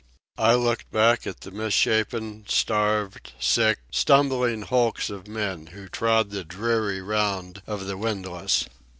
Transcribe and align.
I 0.39 0.55
looked 0.55 0.89
back 0.89 1.27
at 1.27 1.41
the 1.41 1.51
misshapen, 1.51 2.45
starved, 2.47 3.33
sick, 3.39 3.77
stumbling 3.91 4.63
hulks 4.63 5.11
of 5.11 5.27
men 5.27 5.67
who 5.67 5.87
trod 5.87 6.31
the 6.31 6.43
dreary 6.43 7.03
round 7.03 7.61
of 7.67 7.85
the 7.85 7.95
windlass. 7.97 8.65